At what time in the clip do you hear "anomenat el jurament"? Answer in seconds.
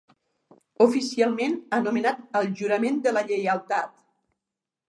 1.79-2.99